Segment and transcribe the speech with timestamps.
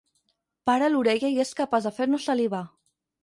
[0.69, 2.65] Para l'orella i és capaç de fer-nos salivar.